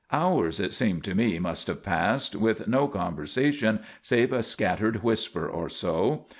[0.11, 5.47] Hours it seemed to me must have passed, with no conversation save a scattered whisper
[5.47, 6.25] or so.